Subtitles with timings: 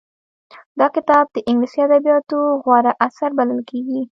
[0.79, 4.01] دا کتاب د انګلیسي ادبیاتو غوره اثر بلل کېږي